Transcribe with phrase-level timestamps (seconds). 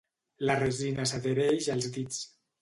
[0.49, 2.19] La resina s'adhereix als dits.